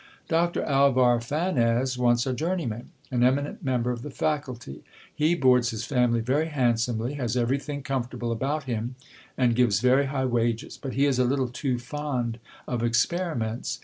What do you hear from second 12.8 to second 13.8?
experiments.